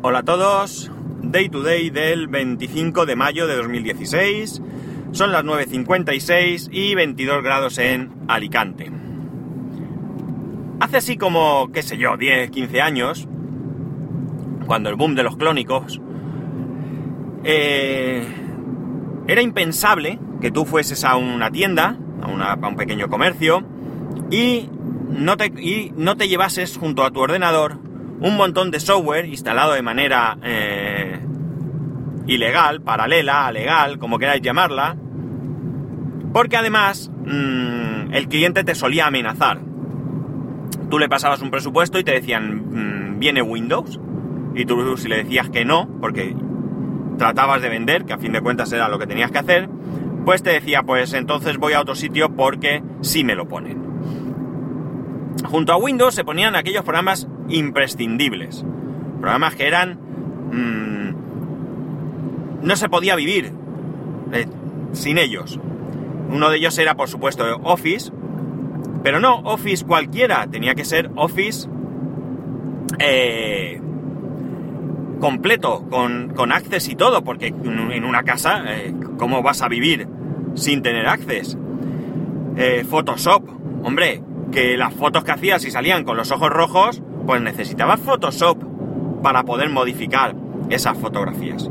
[0.00, 0.92] Hola a todos,
[1.22, 4.62] Day to Day del 25 de mayo de 2016,
[5.10, 8.92] son las 9.56 y 22 grados en Alicante.
[10.78, 13.26] Hace así como, qué sé yo, 10, 15 años,
[14.66, 16.00] cuando el boom de los clónicos,
[17.42, 18.24] eh,
[19.26, 23.64] era impensable que tú fueses a una tienda, a, un pequeño comercio,
[24.30, 24.68] y
[25.10, 27.87] no te llevases junto a tu ordenador
[28.20, 31.20] un montón de software instalado de manera eh,
[32.26, 34.96] ilegal, paralela, legal, como queráis llamarla,
[36.32, 39.60] porque además mmm, el cliente te solía amenazar.
[40.90, 44.00] Tú le pasabas un presupuesto y te decían, mmm, viene Windows,
[44.54, 46.34] y tú si le decías que no, porque
[47.16, 49.68] tratabas de vender, que a fin de cuentas era lo que tenías que hacer,
[50.24, 53.86] pues te decía, pues entonces voy a otro sitio porque sí me lo ponen.
[55.44, 58.64] Junto a Windows se ponían aquellos programas imprescindibles.
[59.20, 59.98] Programas que eran...
[60.52, 61.14] Mmm,
[62.62, 63.52] no se podía vivir
[64.32, 64.46] eh,
[64.92, 65.58] sin ellos.
[66.30, 68.12] Uno de ellos era, por supuesto, Office.
[69.02, 70.46] Pero no Office cualquiera.
[70.46, 71.68] Tenía que ser Office...
[72.98, 73.80] Eh,
[75.20, 80.06] completo, con, con Access y todo, porque en una casa, eh, ¿cómo vas a vivir
[80.54, 81.58] sin tener Access?
[82.56, 83.42] Eh, Photoshop,
[83.82, 88.56] hombre, que las fotos que hacías y salían con los ojos rojos, pues necesitabas Photoshop
[89.22, 90.34] para poder modificar
[90.70, 91.68] esas fotografías.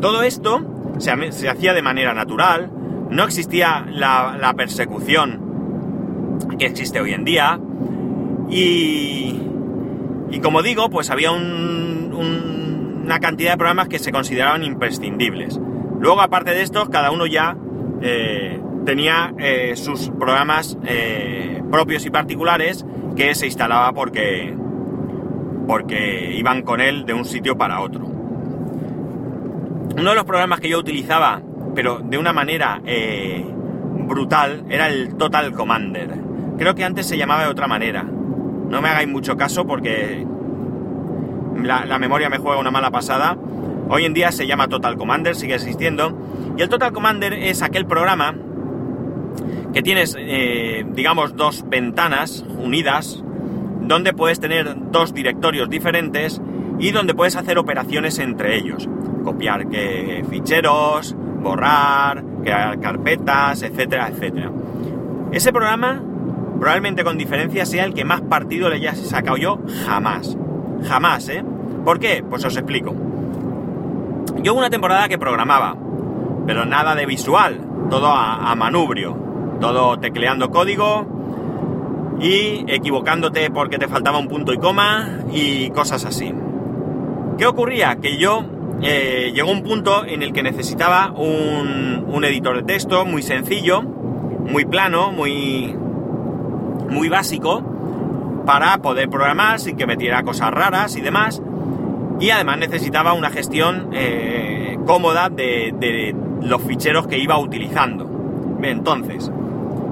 [0.00, 2.70] Todo esto se, se hacía de manera natural,
[3.10, 7.60] no existía la, persecución que existe hoy en día,
[8.48, 9.38] y,
[10.30, 15.60] y como digo, pues había un, un, una cantidad de programas que se consideraban imprescindibles.
[16.00, 17.54] Luego, aparte de estos, cada uno ya
[18.00, 24.56] eh, tenía eh, sus programas eh, propios y particulares que se instalaba porque,
[25.66, 28.04] porque iban con él de un sitio para otro.
[29.98, 31.40] Uno de los programas que yo utilizaba,
[31.74, 33.44] pero de una manera eh,
[34.06, 36.10] brutal, era el Total Commander.
[36.58, 38.02] Creo que antes se llamaba de otra manera.
[38.02, 40.26] No me hagáis mucho caso porque
[41.62, 43.36] la, memoria me juega una mala pasada.
[43.88, 46.16] Hoy en día se llama Total Commander, sigue existiendo.
[46.56, 48.34] Y el Total Commander es aquel programa
[49.72, 53.22] que tienes, eh, digamos, dos ventanas unidas
[53.86, 56.40] donde puedes tener dos directorios diferentes
[56.78, 58.88] y donde puedes hacer operaciones entre ellos.
[59.24, 59.66] Copiar
[60.28, 64.50] ficheros, borrar, crear carpetas, etcétera, etcétera.
[65.32, 66.02] Ese programa,
[66.58, 70.36] probablemente con diferencia, sea el que más partido le haya sacado yo jamás.
[70.88, 71.44] Jamás, ¿eh?
[71.84, 72.24] ¿Por qué?
[72.28, 72.94] Pues os explico.
[74.42, 75.76] Yo una temporada que programaba,
[76.46, 77.60] pero nada de visual,
[77.90, 79.16] todo a, a manubrio,
[79.60, 81.15] todo tecleando código
[82.20, 86.32] y equivocándote porque te faltaba un punto y coma y cosas así.
[87.38, 87.96] ¿Qué ocurría?
[87.96, 88.44] Que yo
[88.82, 93.82] eh, llegó un punto en el que necesitaba un, un, editor de texto muy sencillo,
[93.82, 95.74] muy plano, muy,
[96.88, 97.62] muy básico,
[98.46, 101.42] para poder programar sin que metiera cosas raras y demás.
[102.20, 108.08] Y además necesitaba una gestión eh, cómoda de, de, los ficheros que iba utilizando.
[108.62, 109.30] Entonces,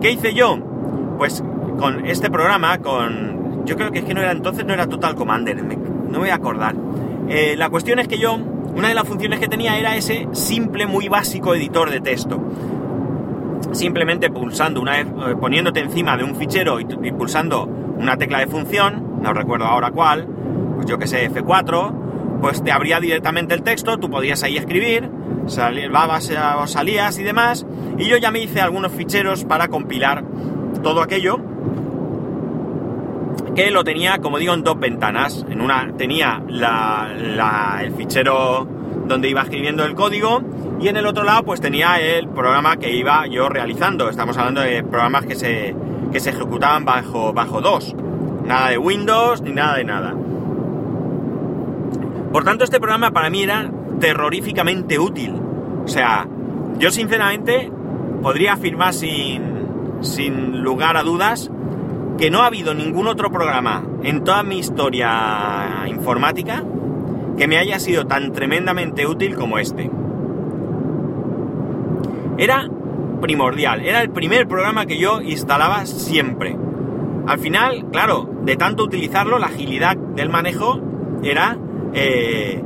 [0.00, 0.58] ¿qué hice yo?
[1.18, 1.44] Pues
[1.78, 3.64] con este programa, con...
[3.64, 6.30] Yo creo que es que no era entonces, no era Total Commander, no me voy
[6.30, 6.74] a acordar.
[7.28, 10.86] Eh, la cuestión es que yo, una de las funciones que tenía era ese simple,
[10.86, 12.40] muy básico editor de texto.
[13.72, 18.46] Simplemente pulsando una vez, eh, poniéndote encima de un fichero y, pulsando una tecla de
[18.46, 20.26] función, no recuerdo ahora cuál,
[20.76, 25.10] pues yo que sé, F4, pues te abría directamente el texto, tú podías ahí escribir,
[25.46, 27.66] salías y demás,
[27.98, 30.24] y yo ya me hice algunos ficheros para compilar
[30.82, 31.47] todo aquello
[33.58, 35.44] que lo tenía, como digo, en dos ventanas.
[35.50, 38.68] En una tenía el fichero
[39.08, 40.40] donde iba escribiendo el código
[40.80, 44.08] y en el otro lado pues tenía el programa que iba yo realizando.
[44.10, 45.74] Estamos hablando de programas que se,
[46.12, 47.96] que se ejecutaban bajo, bajo DOS.
[48.44, 50.14] Nada de Windows ni nada de nada.
[52.32, 53.68] Por tanto, este programa para mí era
[53.98, 55.34] terroríficamente útil.
[55.84, 56.28] O sea,
[56.78, 57.72] yo sinceramente
[58.22, 59.42] podría afirmar sin,
[60.00, 61.50] sin lugar a dudas
[62.18, 66.64] que no ha habido ningún otro programa en toda mi historia informática
[67.36, 69.88] que me haya sido tan tremendamente útil como este.
[72.36, 72.68] Era
[73.20, 76.56] primordial, era el primer programa que yo instalaba siempre.
[77.26, 80.80] Al final, claro, de tanto utilizarlo, la agilidad del manejo
[81.22, 81.56] era
[81.94, 82.62] eh,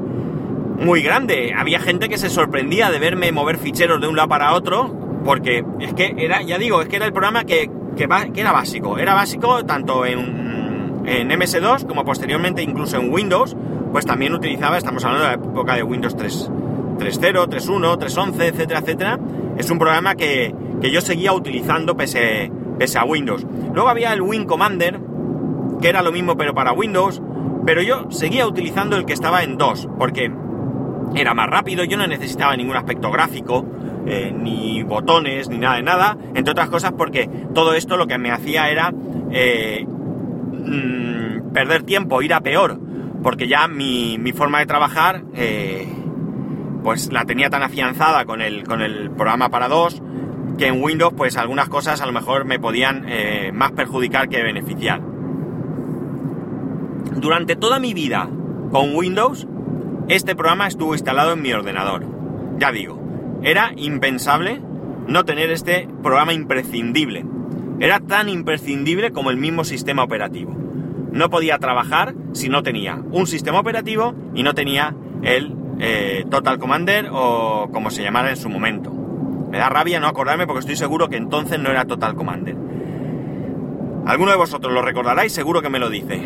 [0.79, 1.53] muy grande.
[1.57, 5.65] Había gente que se sorprendía de verme mover ficheros de un lado para otro, porque
[5.81, 8.99] es que era, ya digo, es que era el programa que, que, que era básico.
[8.99, 13.57] Era básico tanto en, en, MS2 como posteriormente incluso en Windows,
[13.93, 16.51] pues también utilizaba, estamos hablando de la época de Windows 3,
[16.99, 19.19] 3.0, 3.1, 3.11, etcétera, etcétera.
[19.57, 23.47] Es un programa que, yo seguía utilizando pese, pese a Windows.
[23.73, 24.99] Luego había el Win Commander,
[25.81, 27.23] que era lo mismo pero para Windows,
[27.65, 30.33] pero yo seguía utilizando el que estaba en 2, porque
[31.15, 33.65] era más rápido, yo no necesitaba ningún aspecto gráfico,
[34.07, 38.19] eh, ni botones, ni nada de nada, entre otras cosas porque todo esto lo que
[38.19, 38.93] me hacía era
[39.31, 42.81] eh, mm, perder tiempo, ir a peor,
[43.23, 45.87] porque ya mi, forma de trabajar eh,
[46.83, 50.03] pues la tenía tan afianzada con el, con el programa para dos
[50.59, 53.07] que en Windows pues algunas cosas a lo mejor me podían
[53.55, 55.01] más perjudicar que beneficiar.
[57.17, 58.29] Durante toda mi vida
[58.71, 59.47] con Windows,
[60.09, 62.05] este programa estuvo instalado en mi ordenador.
[62.59, 63.02] Ya digo,
[63.43, 64.61] era impensable
[65.07, 67.25] no tener este programa imprescindible.
[67.81, 70.55] Era tan imprescindible como el mismo sistema operativo.
[71.11, 76.59] No podía trabajar si no tenía un sistema operativo y no tenía el eh, Total
[76.59, 78.93] Commander o como se llamara en su momento.
[79.51, 82.57] Me da rabia no acordarme porque estoy seguro que entonces no era Total Commander.
[84.07, 86.23] Alguno de vosotros lo recordará y seguro que me lo dice.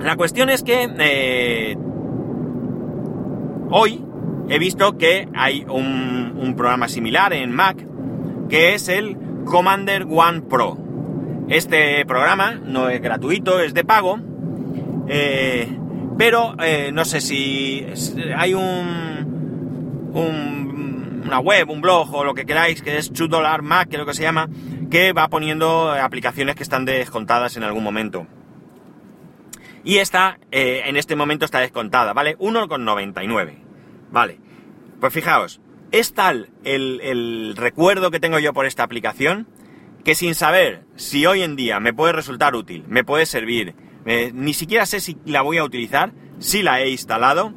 [0.00, 1.76] La cuestión es que eh,
[3.70, 4.04] hoy
[4.48, 7.86] he visto que hay un, programa similar en Mac
[8.48, 9.16] que es el
[9.46, 10.76] Commander One Pro.
[11.48, 14.18] Este programa no es gratuito, es de pago,
[15.08, 15.66] eh,
[16.18, 17.86] pero eh, no sé si
[18.36, 20.12] hay un,
[21.24, 23.30] una web, un blog o lo que queráis, que es 2
[23.62, 24.48] Mac, creo que se llama,
[24.90, 28.26] que va poniendo aplicaciones que están descontadas en algún momento.
[29.84, 32.36] Y esta, eh, en este momento está descontada, ¿vale?
[32.38, 33.71] 1,99.
[34.12, 34.38] Vale.
[35.00, 35.60] Pues fijaos,
[35.90, 39.48] es tal el, recuerdo que tengo yo por esta aplicación
[40.04, 43.74] que sin saber si hoy en día me puede resultar útil, me puede servir,
[44.04, 47.52] eh, ni siquiera sé si la voy a utilizar, si la he instalado,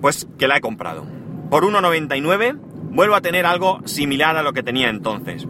[0.00, 1.06] pues que la he comprado.
[1.50, 2.58] Por 1,99
[2.90, 5.46] vuelvo a tener algo similar a lo que tenía entonces.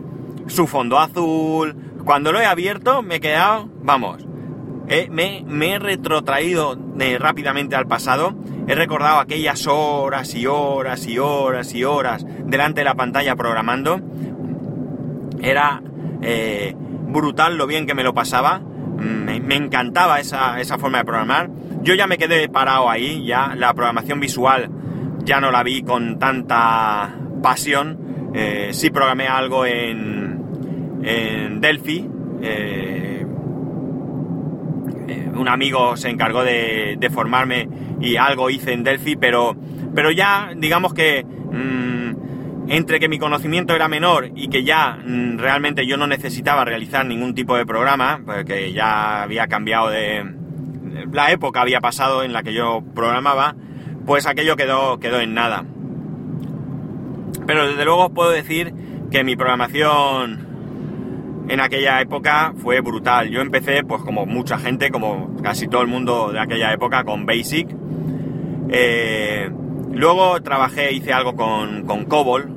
[0.47, 4.25] Su fondo azul, cuando lo he abierto me he quedado, vamos,
[4.89, 5.45] eh, me,
[5.75, 8.35] he retrotraído eh, rápidamente al pasado,
[8.67, 14.01] he recordado aquellas horas y horas y horas y horas delante de la pantalla programando.
[15.41, 15.83] Era
[16.21, 21.51] eh, brutal lo bien que me lo pasaba, me, encantaba esa, forma de programar.
[21.83, 24.71] Yo ya me quedé parado ahí, ya la programación visual
[25.25, 28.31] ya no la vi con tanta pasión.
[28.71, 32.09] sí programé algo en, en Delphi
[35.43, 37.69] un amigo se encargó de, formarme
[38.01, 39.57] y algo hice en Delphi, pero,
[39.95, 45.39] pero ya digamos que mm, entre que mi conocimiento era menor y que ya mm,
[45.39, 50.25] realmente yo no necesitaba realizar ningún tipo de programa, porque ya había cambiado de...
[51.11, 53.57] La época había pasado en la que yo programaba,
[54.07, 55.65] pues aquello quedó, quedó en nada.
[57.47, 58.73] Pero desde luego puedo decir
[59.11, 60.52] que mi programación
[61.53, 63.29] en aquella época fue brutal.
[63.29, 67.27] Yo empecé, pues como mucha gente, como casi todo el mundo de aquella época, con
[67.27, 67.69] Basic.
[68.71, 69.51] Eh,
[69.93, 72.49] luego trabajé, hice algo con, COBOL.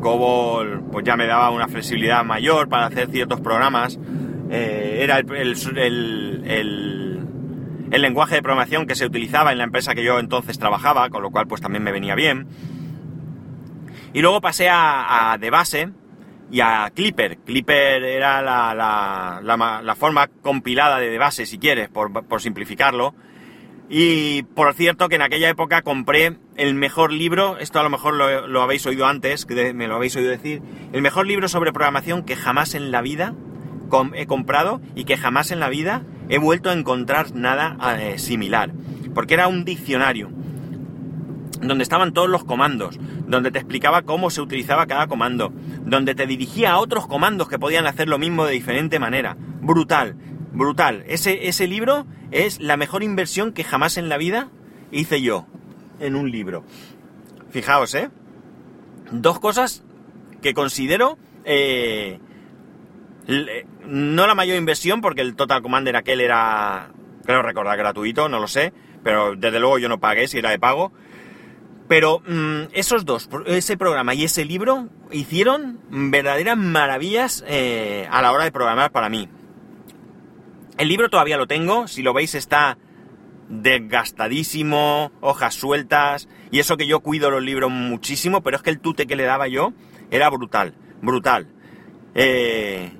[0.00, 4.00] COBOL pues ya me daba una flexibilidad mayor para hacer ciertos programas.
[4.50, 5.54] Eh, era el,
[7.90, 11.30] lenguaje de programación que se utilizaba en la empresa que yo entonces trabajaba, con lo
[11.30, 12.48] cual pues también me venía bien.
[14.12, 15.90] Y luego pasé a, a de base,
[16.52, 17.38] y a Clipper.
[17.38, 23.14] Clipper era la, forma compilada de base, si quieres, por, simplificarlo.
[23.88, 28.14] Y por cierto que en aquella época compré el mejor libro, esto a lo mejor
[28.14, 32.22] lo, habéis oído antes, que me lo habéis oído decir, el mejor libro sobre programación
[32.22, 33.34] que jamás en la vida
[34.14, 38.72] he comprado y que jamás en la vida he vuelto a encontrar nada eh, similar.
[39.14, 40.30] Porque era un diccionario
[41.62, 45.52] donde estaban todos los comandos, donde te explicaba cómo se utilizaba cada comando,
[45.84, 49.36] donde te dirigía a otros comandos que podían hacer lo mismo de diferente manera.
[49.60, 50.16] Brutal,
[50.52, 51.04] brutal.
[51.06, 54.50] Ese, ese libro es la mejor inversión que jamás en la vida
[54.90, 55.46] hice yo
[56.00, 56.64] en un libro.
[57.50, 58.10] Fijaos, ¿eh?
[59.10, 59.84] Dos cosas
[60.40, 61.18] que considero...
[61.44, 62.20] Eh,
[63.86, 66.90] no la mayor inversión, porque el Total Commander aquel era,
[67.24, 70.58] creo recordar, gratuito, no lo sé, pero desde luego yo no pagué si era de
[70.58, 70.92] pago.
[71.88, 78.32] Pero mm, esos dos, ese programa y ese libro, hicieron verdaderas maravillas eh, a la
[78.32, 79.28] hora de programar para mí.
[80.78, 82.78] El libro todavía lo tengo, si lo veis está
[83.48, 88.80] desgastadísimo, hojas sueltas, y eso que yo cuido los libros muchísimo, pero es que el
[88.80, 89.74] tute que le daba yo
[90.10, 91.48] era brutal, brutal.
[92.14, 92.92] Eh,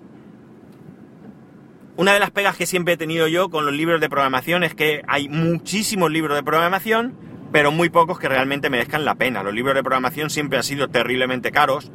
[1.97, 4.75] una de las pegas que siempre he tenido yo con los libros de programación es
[4.75, 7.15] que hay muchísimos libros de programación,
[7.53, 9.43] pero muy pocos que realmente merezcan la pena.
[9.43, 11.93] Los libros de programación siempre han sido terriblemente caros.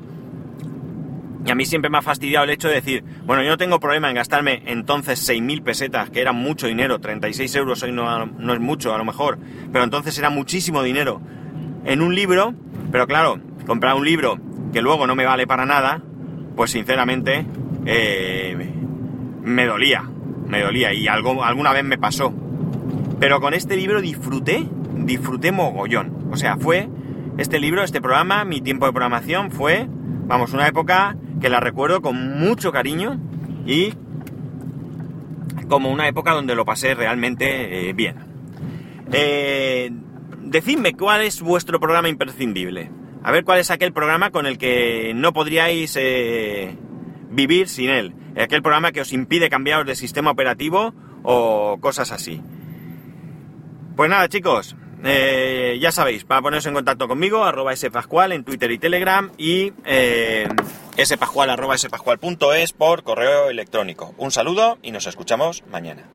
[1.45, 3.79] Y a mí siempre me ha fastidiado el hecho de decir, bueno, yo no tengo
[3.79, 8.53] problema en gastarme entonces 6.000 pesetas, que era mucho dinero, 36 euros hoy no, no
[8.53, 9.39] es mucho a lo mejor,
[9.71, 11.21] pero entonces era muchísimo dinero
[11.85, 12.53] en un libro,
[12.91, 14.37] pero claro, comprar un libro
[14.73, 16.01] que luego no me vale para nada,
[16.57, 17.45] pues sinceramente
[17.85, 18.73] eh,
[19.41, 20.03] me dolía,
[20.47, 22.33] me dolía y algo, alguna vez me pasó.
[23.19, 24.67] Pero con este libro disfruté,
[25.07, 26.29] disfruté mogollón.
[26.31, 26.87] O sea, fue
[27.37, 32.01] este libro, este programa, mi tiempo de programación fue, vamos, una época que la recuerdo
[32.01, 33.19] con mucho cariño
[33.65, 33.93] y
[35.67, 38.17] como una época donde lo pasé realmente eh, bien.
[39.11, 39.91] Eh,
[40.41, 42.91] decidme cuál es vuestro programa imprescindible.
[43.23, 46.75] A ver cuál es aquel programa con el que no podríais eh,
[47.31, 48.13] vivir sin él.
[48.39, 52.41] Aquel programa que os impide cambiaros de sistema operativo o cosas así.
[53.95, 58.71] Pues nada, chicos, eh, ya sabéis, para poneros en contacto conmigo, arroba spascual en Twitter
[58.71, 60.47] y Telegram y eh,
[61.03, 64.13] spascual arroba spascual.es por correo electrónico.
[64.17, 66.03] Un saludo y nos escuchamos mañana.